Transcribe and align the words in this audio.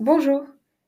Bonjour, 0.00 0.44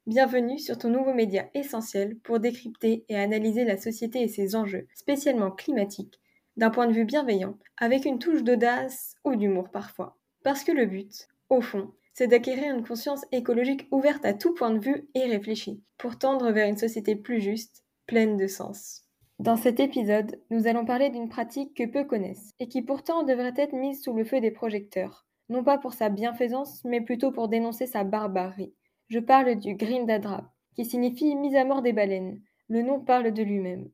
bienvenue 0.09 0.59
sur 0.59 0.79
ton 0.79 0.91
nouveau 0.91 1.15
média 1.15 1.49
essentiel 1.55 2.19
pour 2.19 2.41
décrypter 2.41 3.05
et 3.09 3.15
analyser 3.15 3.65
la 3.65 3.77
société 3.77 4.21
et 4.21 4.27
ses 4.27 4.57
enjeux, 4.57 4.89
spécialement 4.97 5.53
climatiques, 5.53 6.19
d'un 6.57 6.71
point 6.71 6.89
de 6.89 6.93
vue 6.93 7.05
bienveillant, 7.05 7.57
avec 7.77 8.05
une 8.05 8.19
touche 8.19 8.43
d'audace 8.43 9.15
ou 9.25 9.37
d'humour 9.37 9.69
parfois. 9.71 10.19
Parce 10.43 10.65
que 10.65 10.73
le 10.73 10.87
but, 10.87 11.29
au 11.51 11.61
fond, 11.61 11.93
c'est 12.15 12.27
d'acquérir 12.27 12.75
une 12.75 12.85
conscience 12.85 13.25
écologique 13.31 13.87
ouverte 13.93 14.25
à 14.25 14.35
tout 14.35 14.55
point 14.55 14.73
de 14.73 14.81
vue 14.81 15.09
et 15.15 15.27
réfléchie, 15.27 15.81
pour 15.99 16.19
tendre 16.19 16.51
vers 16.51 16.69
une 16.69 16.77
société 16.77 17.15
plus 17.15 17.41
juste, 17.41 17.85
pleine 18.09 18.37
de 18.37 18.49
sens. 18.49 19.05
Dans 19.39 19.57
cet 19.57 19.79
épisode, 19.79 20.41
nous 20.51 20.67
allons 20.67 20.85
parler 20.85 21.11
d'une 21.11 21.29
pratique 21.29 21.75
que 21.77 21.87
peu 21.87 22.03
connaissent 22.03 22.55
et 22.59 22.67
qui 22.67 22.83
pourtant 22.83 23.23
devrait 23.23 23.55
être 23.57 23.73
mise 23.73 24.03
sous 24.03 24.15
le 24.15 24.25
feu 24.25 24.41
des 24.41 24.51
projecteurs, 24.51 25.27
non 25.49 25.63
pas 25.63 25.79
pour 25.79 25.93
sa 25.93 26.09
bienfaisance, 26.09 26.85
mais 26.85 27.01
plutôt 27.01 27.31
pour 27.31 27.47
dénoncer 27.47 27.87
sa 27.87 28.03
barbarie. 28.03 28.75
Je 29.09 29.21
parle 29.21 29.55
du 29.55 29.75
Grindadra, 29.75 30.53
qui 30.75 30.85
signifie 30.85 31.37
mise 31.37 31.55
à 31.55 31.65
mort 31.65 31.83
des 31.83 31.93
baleines. 31.93 32.41
Le 32.69 32.83
nom 32.83 32.99
parle 32.99 33.33
de 33.33 33.43
lui-même. 33.43 33.89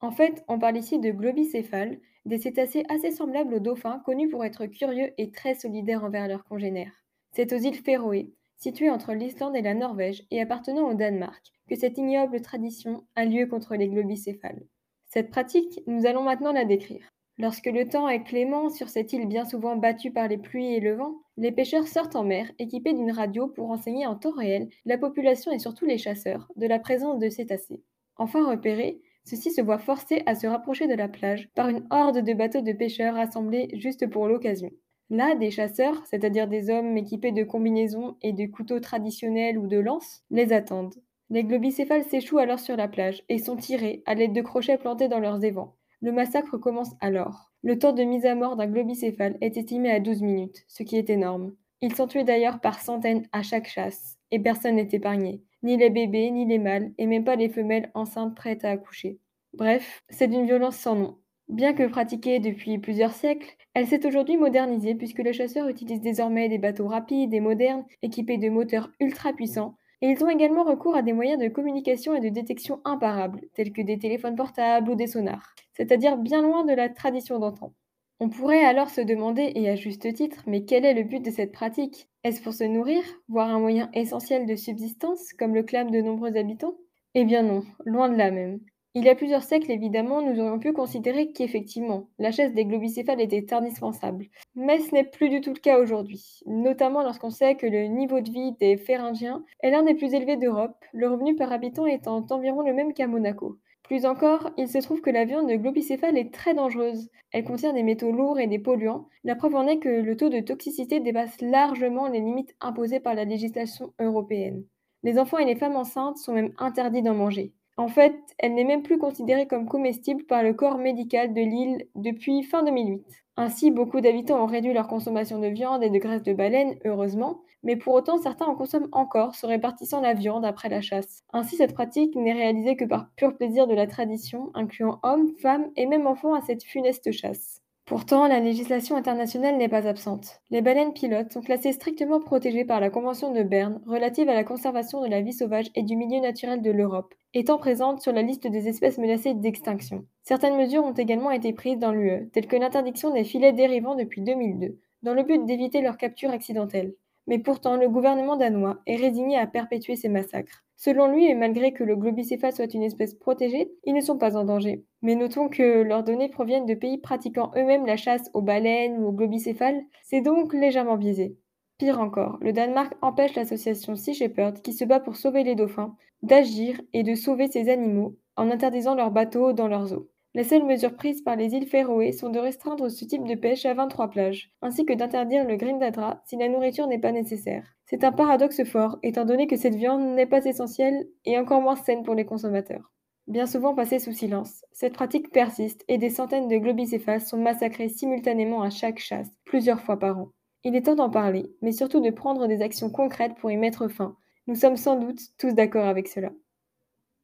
En 0.00 0.10
fait, 0.10 0.44
on 0.46 0.58
parle 0.58 0.76
ici 0.76 0.98
de 0.98 1.10
globicéphales, 1.10 1.98
des 2.26 2.38
cétacés 2.38 2.84
assez 2.90 3.10
semblables 3.10 3.54
aux 3.54 3.60
dauphins, 3.60 4.02
connus 4.04 4.28
pour 4.28 4.44
être 4.44 4.66
curieux 4.66 5.12
et 5.16 5.30
très 5.30 5.54
solidaires 5.54 6.04
envers 6.04 6.28
leurs 6.28 6.44
congénères. 6.44 7.02
C'est 7.32 7.54
aux 7.54 7.58
îles 7.58 7.82
Féroé, 7.82 8.34
situées 8.58 8.90
entre 8.90 9.14
l'Islande 9.14 9.56
et 9.56 9.62
la 9.62 9.72
Norvège 9.72 10.24
et 10.30 10.40
appartenant 10.42 10.90
au 10.90 10.94
Danemark, 10.94 11.42
que 11.68 11.74
cette 11.74 11.96
ignoble 11.96 12.42
tradition 12.42 13.04
a 13.16 13.24
lieu 13.24 13.46
contre 13.46 13.74
les 13.74 13.88
globicéphales. 13.88 14.66
Cette 15.06 15.30
pratique, 15.30 15.80
nous 15.86 16.04
allons 16.04 16.24
maintenant 16.24 16.52
la 16.52 16.66
décrire. 16.66 17.08
Lorsque 17.38 17.66
le 17.66 17.88
temps 17.88 18.08
est 18.08 18.24
clément 18.24 18.68
sur 18.68 18.90
cette 18.90 19.12
île 19.14 19.26
bien 19.26 19.46
souvent 19.46 19.76
battue 19.76 20.10
par 20.10 20.28
les 20.28 20.38
pluies 20.38 20.74
et 20.74 20.80
le 20.80 20.94
vent, 20.94 21.14
les 21.38 21.52
pêcheurs 21.52 21.86
sortent 21.86 22.16
en 22.16 22.24
mer 22.24 22.50
équipés 22.58 22.92
d'une 22.92 23.12
radio 23.12 23.46
pour 23.46 23.70
enseigner 23.70 24.06
en 24.06 24.16
temps 24.16 24.34
réel 24.34 24.68
la 24.84 24.98
population 24.98 25.52
et 25.52 25.60
surtout 25.60 25.86
les 25.86 25.96
chasseurs 25.96 26.50
de 26.56 26.66
la 26.66 26.80
présence 26.80 27.20
de 27.20 27.28
cétacés. 27.28 27.80
Enfin 28.16 28.44
repérés, 28.50 29.00
ceux-ci 29.24 29.52
se 29.52 29.60
voient 29.60 29.78
forcés 29.78 30.24
à 30.26 30.34
se 30.34 30.48
rapprocher 30.48 30.88
de 30.88 30.94
la 30.94 31.06
plage 31.06 31.48
par 31.54 31.68
une 31.68 31.86
horde 31.90 32.24
de 32.24 32.34
bateaux 32.34 32.60
de 32.60 32.72
pêcheurs 32.72 33.16
assemblés 33.16 33.68
juste 33.74 34.08
pour 34.10 34.26
l'occasion. 34.26 34.70
Là, 35.10 35.36
des 35.36 35.52
chasseurs, 35.52 36.04
c'est-à-dire 36.06 36.48
des 36.48 36.70
hommes 36.70 36.96
équipés 36.96 37.32
de 37.32 37.44
combinaisons 37.44 38.16
et 38.20 38.32
de 38.32 38.46
couteaux 38.46 38.80
traditionnels 38.80 39.58
ou 39.58 39.68
de 39.68 39.78
lances, 39.78 40.24
les 40.30 40.52
attendent. 40.52 40.96
Les 41.30 41.44
globicéphales 41.44 42.04
s'échouent 42.04 42.38
alors 42.38 42.58
sur 42.58 42.76
la 42.76 42.88
plage 42.88 43.22
et 43.28 43.38
sont 43.38 43.56
tirés 43.56 44.02
à 44.06 44.14
l'aide 44.14 44.32
de 44.32 44.42
crochets 44.42 44.76
plantés 44.76 45.08
dans 45.08 45.20
leurs 45.20 45.44
évents. 45.44 45.76
Le 46.00 46.12
massacre 46.12 46.58
commence 46.58 46.94
alors. 47.00 47.50
Le 47.62 47.76
temps 47.76 47.92
de 47.92 48.04
mise 48.04 48.24
à 48.24 48.36
mort 48.36 48.54
d'un 48.54 48.68
globicéphale 48.68 49.36
est 49.40 49.56
estimé 49.56 49.90
à 49.90 49.98
12 49.98 50.22
minutes, 50.22 50.64
ce 50.68 50.84
qui 50.84 50.96
est 50.96 51.10
énorme. 51.10 51.56
Ils 51.80 51.94
sont 51.94 52.06
tués 52.06 52.22
d'ailleurs 52.22 52.60
par 52.60 52.80
centaines 52.80 53.26
à 53.32 53.42
chaque 53.42 53.66
chasse, 53.66 54.16
et 54.30 54.38
personne 54.38 54.76
n'est 54.76 54.88
épargné, 54.92 55.42
ni 55.64 55.76
les 55.76 55.90
bébés, 55.90 56.30
ni 56.30 56.46
les 56.46 56.58
mâles, 56.58 56.92
et 56.98 57.06
même 57.06 57.24
pas 57.24 57.34
les 57.34 57.48
femelles 57.48 57.90
enceintes 57.94 58.36
prêtes 58.36 58.64
à 58.64 58.70
accoucher. 58.70 59.18
Bref, 59.54 60.02
c'est 60.08 60.28
d'une 60.28 60.46
violence 60.46 60.76
sans 60.76 60.94
nom. 60.94 61.18
Bien 61.48 61.72
que 61.72 61.88
pratiquée 61.88 62.38
depuis 62.38 62.78
plusieurs 62.78 63.12
siècles, 63.12 63.56
elle 63.74 63.88
s'est 63.88 64.06
aujourd'hui 64.06 64.36
modernisée 64.36 64.94
puisque 64.94 65.18
les 65.18 65.32
chasseurs 65.32 65.66
utilisent 65.66 66.00
désormais 66.00 66.48
des 66.48 66.58
bateaux 66.58 66.86
rapides 66.86 67.34
et 67.34 67.40
modernes 67.40 67.84
équipés 68.02 68.38
de 68.38 68.50
moteurs 68.50 68.90
ultra 69.00 69.32
puissants 69.32 69.74
et 70.00 70.08
ils 70.08 70.22
ont 70.22 70.28
également 70.28 70.62
recours 70.62 70.94
à 70.94 71.02
des 71.02 71.12
moyens 71.12 71.42
de 71.42 71.48
communication 71.48 72.14
et 72.14 72.20
de 72.20 72.28
détection 72.28 72.80
imparables, 72.84 73.40
tels 73.54 73.72
que 73.72 73.82
des 73.82 73.98
téléphones 73.98 74.36
portables 74.36 74.90
ou 74.90 74.94
des 74.94 75.08
sonars, 75.08 75.54
c'est-à-dire 75.78 76.18
bien 76.18 76.42
loin 76.42 76.64
de 76.64 76.74
la 76.74 76.88
tradition 76.90 77.38
d'antan. 77.38 77.72
On 78.20 78.28
pourrait 78.28 78.64
alors 78.64 78.90
se 78.90 79.00
demander, 79.00 79.52
et 79.54 79.68
à 79.70 79.76
juste 79.76 80.12
titre, 80.12 80.42
mais 80.46 80.64
quel 80.64 80.84
est 80.84 80.94
le 80.94 81.04
but 81.04 81.24
de 81.24 81.30
cette 81.30 81.52
pratique? 81.52 82.08
Est-ce 82.24 82.42
pour 82.42 82.52
se 82.52 82.64
nourrir, 82.64 83.02
voire 83.28 83.48
un 83.48 83.60
moyen 83.60 83.88
essentiel 83.94 84.44
de 84.44 84.56
subsistance, 84.56 85.32
comme 85.32 85.54
le 85.54 85.62
clament 85.62 85.92
de 85.92 86.00
nombreux 86.00 86.36
habitants? 86.36 86.74
Eh 87.14 87.24
bien 87.24 87.42
non, 87.44 87.62
loin 87.86 88.08
de 88.08 88.16
là 88.16 88.32
même. 88.32 88.58
Il 88.94 89.04
y 89.04 89.08
a 89.08 89.14
plusieurs 89.14 89.44
siècles, 89.44 89.70
évidemment, 89.70 90.20
nous 90.20 90.40
aurions 90.40 90.58
pu 90.58 90.72
considérer 90.72 91.30
qu'effectivement, 91.30 92.08
la 92.18 92.32
chasse 92.32 92.52
des 92.52 92.64
globicéphales 92.64 93.20
était 93.20 93.54
indispensable. 93.54 94.26
Mais 94.56 94.80
ce 94.80 94.92
n'est 94.92 95.04
plus 95.04 95.28
du 95.28 95.40
tout 95.40 95.52
le 95.52 95.60
cas 95.60 95.78
aujourd'hui, 95.78 96.40
notamment 96.46 97.04
lorsqu'on 97.04 97.30
sait 97.30 97.54
que 97.54 97.66
le 97.66 97.84
niveau 97.84 98.20
de 98.20 98.30
vie 98.30 98.52
des 98.58 98.76
Féringiens 98.76 99.44
est 99.60 99.70
l'un 99.70 99.84
des 99.84 99.94
plus 99.94 100.14
élevés 100.14 100.36
d'Europe, 100.36 100.84
le 100.92 101.08
revenu 101.08 101.36
par 101.36 101.52
habitant 101.52 101.86
étant 101.86 102.26
environ 102.30 102.62
le 102.62 102.74
même 102.74 102.92
qu'à 102.92 103.06
Monaco. 103.06 103.58
Plus 103.88 104.04
encore, 104.04 104.50
il 104.58 104.68
se 104.68 104.76
trouve 104.76 105.00
que 105.00 105.08
la 105.08 105.24
viande 105.24 105.48
de 105.48 105.56
globicéphale 105.56 106.18
est 106.18 106.30
très 106.30 106.52
dangereuse. 106.52 107.08
Elle 107.32 107.44
contient 107.44 107.72
des 107.72 107.82
métaux 107.82 108.12
lourds 108.12 108.38
et 108.38 108.46
des 108.46 108.58
polluants. 108.58 109.08
La 109.24 109.34
preuve 109.34 109.54
en 109.54 109.66
est 109.66 109.78
que 109.78 109.88
le 109.88 110.14
taux 110.14 110.28
de 110.28 110.40
toxicité 110.40 111.00
dépasse 111.00 111.40
largement 111.40 112.06
les 112.06 112.20
limites 112.20 112.54
imposées 112.60 113.00
par 113.00 113.14
la 113.14 113.24
législation 113.24 113.94
européenne. 113.98 114.62
Les 115.04 115.18
enfants 115.18 115.38
et 115.38 115.46
les 115.46 115.56
femmes 115.56 115.76
enceintes 115.76 116.18
sont 116.18 116.34
même 116.34 116.52
interdits 116.58 117.00
d'en 117.00 117.14
manger. 117.14 117.54
En 117.78 117.86
fait, 117.86 118.16
elle 118.38 118.54
n'est 118.54 118.64
même 118.64 118.82
plus 118.82 118.98
considérée 118.98 119.46
comme 119.46 119.68
comestible 119.68 120.24
par 120.24 120.42
le 120.42 120.52
corps 120.52 120.78
médical 120.78 121.32
de 121.32 121.40
l'île 121.40 121.86
depuis 121.94 122.42
fin 122.42 122.64
2008. 122.64 123.04
Ainsi, 123.36 123.70
beaucoup 123.70 124.00
d'habitants 124.00 124.42
ont 124.42 124.46
réduit 124.46 124.72
leur 124.72 124.88
consommation 124.88 125.38
de 125.38 125.46
viande 125.46 125.84
et 125.84 125.88
de 125.88 125.98
graisse 125.98 126.24
de 126.24 126.32
baleine, 126.32 126.74
heureusement, 126.84 127.42
mais 127.62 127.76
pour 127.76 127.94
autant 127.94 128.18
certains 128.18 128.46
en 128.46 128.56
consomment 128.56 128.88
encore, 128.90 129.36
se 129.36 129.46
répartissant 129.46 130.00
la 130.00 130.14
viande 130.14 130.44
après 130.44 130.68
la 130.68 130.80
chasse. 130.80 131.22
Ainsi, 131.32 131.54
cette 131.54 131.74
pratique 131.74 132.16
n'est 132.16 132.32
réalisée 132.32 132.74
que 132.74 132.84
par 132.84 133.10
pur 133.14 133.36
plaisir 133.36 133.68
de 133.68 133.74
la 133.74 133.86
tradition, 133.86 134.50
incluant 134.54 134.98
hommes, 135.04 135.28
femmes 135.40 135.70
et 135.76 135.86
même 135.86 136.08
enfants 136.08 136.34
à 136.34 136.40
cette 136.40 136.64
funeste 136.64 137.12
chasse. 137.12 137.62
Pourtant, 137.88 138.28
la 138.28 138.38
législation 138.38 138.96
internationale 138.96 139.56
n'est 139.56 139.70
pas 139.70 139.88
absente. 139.88 140.42
Les 140.50 140.60
baleines 140.60 140.92
pilotes 140.92 141.32
sont 141.32 141.40
classées 141.40 141.72
strictement 141.72 142.20
protégées 142.20 142.66
par 142.66 142.80
la 142.80 142.90
Convention 142.90 143.32
de 143.32 143.42
Berne 143.42 143.80
relative 143.86 144.28
à 144.28 144.34
la 144.34 144.44
conservation 144.44 145.00
de 145.00 145.08
la 145.08 145.22
vie 145.22 145.32
sauvage 145.32 145.70
et 145.74 145.82
du 145.82 145.96
milieu 145.96 146.20
naturel 146.20 146.60
de 146.60 146.70
l'Europe, 146.70 147.14
étant 147.32 147.56
présentes 147.56 148.02
sur 148.02 148.12
la 148.12 148.20
liste 148.20 148.46
des 148.46 148.68
espèces 148.68 148.98
menacées 148.98 149.32
d'extinction. 149.32 150.04
Certaines 150.22 150.58
mesures 150.58 150.84
ont 150.84 150.92
également 150.92 151.30
été 151.30 151.54
prises 151.54 151.78
dans 151.78 151.92
l'UE, 151.92 152.28
telles 152.34 152.46
que 152.46 152.56
l'interdiction 152.56 153.10
des 153.10 153.24
filets 153.24 153.54
dérivants 153.54 153.94
depuis 153.94 154.20
2002, 154.20 154.78
dans 155.02 155.14
le 155.14 155.22
but 155.22 155.46
d'éviter 155.46 155.80
leur 155.80 155.96
capture 155.96 156.30
accidentelle. 156.30 156.92
Mais 157.26 157.38
pourtant, 157.38 157.76
le 157.76 157.88
gouvernement 157.88 158.36
danois 158.36 158.82
est 158.86 158.96
résigné 158.96 159.38
à 159.38 159.46
perpétuer 159.46 159.96
ces 159.96 160.10
massacres. 160.10 160.62
Selon 160.80 161.08
lui, 161.08 161.26
et 161.26 161.34
malgré 161.34 161.72
que 161.72 161.82
le 161.82 161.96
globicéphale 161.96 162.52
soit 162.52 162.72
une 162.72 162.84
espèce 162.84 163.14
protégée, 163.14 163.72
ils 163.82 163.94
ne 163.94 164.00
sont 164.00 164.16
pas 164.16 164.36
en 164.36 164.44
danger. 164.44 164.84
Mais 165.02 165.16
notons 165.16 165.48
que 165.48 165.82
leurs 165.82 166.04
données 166.04 166.28
proviennent 166.28 166.66
de 166.66 166.74
pays 166.74 166.98
pratiquant 166.98 167.50
eux-mêmes 167.56 167.84
la 167.84 167.96
chasse 167.96 168.30
aux 168.32 168.42
baleines 168.42 168.96
ou 168.98 169.08
aux 169.08 169.12
globicéphales, 169.12 169.82
c'est 170.04 170.20
donc 170.20 170.54
légèrement 170.54 170.96
biaisé. 170.96 171.36
Pire 171.78 172.00
encore, 172.00 172.38
le 172.40 172.52
Danemark 172.52 172.94
empêche 173.02 173.34
l'association 173.34 173.96
Sea 173.96 174.14
Shepherd, 174.14 174.62
qui 174.62 174.72
se 174.72 174.84
bat 174.84 175.00
pour 175.00 175.16
sauver 175.16 175.42
les 175.42 175.56
dauphins, 175.56 175.96
d'agir 176.22 176.80
et 176.92 177.02
de 177.02 177.16
sauver 177.16 177.48
ces 177.48 177.70
animaux 177.70 178.16
en 178.36 178.48
interdisant 178.48 178.94
leurs 178.94 179.10
bateaux 179.10 179.52
dans 179.52 179.66
leurs 179.66 179.92
eaux. 179.92 180.08
Les 180.38 180.44
seules 180.44 180.64
mesures 180.64 180.94
prises 180.94 181.22
par 181.22 181.34
les 181.34 181.56
îles 181.56 181.66
Féroé 181.66 182.12
sont 182.12 182.28
de 182.28 182.38
restreindre 182.38 182.88
ce 182.88 183.04
type 183.04 183.24
de 183.24 183.34
pêche 183.34 183.66
à 183.66 183.74
23 183.74 184.08
plages, 184.08 184.52
ainsi 184.62 184.86
que 184.86 184.92
d'interdire 184.92 185.44
le 185.44 185.56
grindadra 185.56 186.22
si 186.26 186.36
la 186.36 186.48
nourriture 186.48 186.86
n'est 186.86 187.00
pas 187.00 187.10
nécessaire. 187.10 187.66
C'est 187.86 188.04
un 188.04 188.12
paradoxe 188.12 188.62
fort, 188.62 189.00
étant 189.02 189.24
donné 189.24 189.48
que 189.48 189.56
cette 189.56 189.74
viande 189.74 190.14
n'est 190.14 190.26
pas 190.26 190.44
essentielle 190.44 191.08
et 191.24 191.36
encore 191.36 191.60
moins 191.60 191.74
saine 191.74 192.04
pour 192.04 192.14
les 192.14 192.24
consommateurs. 192.24 192.92
Bien 193.26 193.46
souvent 193.46 193.74
passée 193.74 193.98
sous 193.98 194.12
silence, 194.12 194.64
cette 194.70 194.92
pratique 194.92 195.32
persiste 195.32 195.84
et 195.88 195.98
des 195.98 196.08
centaines 196.08 196.46
de 196.46 196.58
globicéphales 196.58 197.20
sont 197.20 197.38
massacrés 197.38 197.88
simultanément 197.88 198.62
à 198.62 198.70
chaque 198.70 199.00
chasse, 199.00 199.32
plusieurs 199.44 199.80
fois 199.80 199.98
par 199.98 200.20
an. 200.20 200.28
Il 200.62 200.76
est 200.76 200.82
temps 200.82 200.94
d'en 200.94 201.10
parler, 201.10 201.50
mais 201.62 201.72
surtout 201.72 202.00
de 202.00 202.10
prendre 202.10 202.46
des 202.46 202.62
actions 202.62 202.90
concrètes 202.90 203.34
pour 203.40 203.50
y 203.50 203.56
mettre 203.56 203.88
fin. 203.88 204.16
Nous 204.46 204.54
sommes 204.54 204.76
sans 204.76 205.00
doute 205.00 205.20
tous 205.36 205.52
d'accord 205.52 205.86
avec 205.86 206.06
cela. 206.06 206.30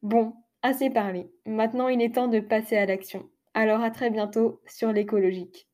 Bon, 0.01 0.33
Assez 0.67 0.89
parlé. 0.89 1.29
Maintenant, 1.45 1.89
il 1.89 2.01
est 2.01 2.15
temps 2.15 2.27
de 2.27 2.39
passer 2.39 2.75
à 2.75 2.87
l'action. 2.87 3.29
Alors 3.53 3.83
à 3.83 3.91
très 3.91 4.09
bientôt 4.09 4.63
sur 4.65 4.91
l'écologique. 4.91 5.69